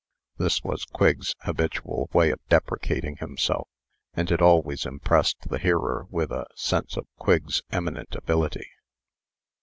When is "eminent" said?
7.71-8.15